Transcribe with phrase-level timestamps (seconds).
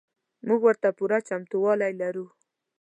[0.47, 2.25] موږ ورته پوره چمتو والی لرو.